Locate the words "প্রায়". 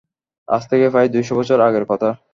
0.89-1.09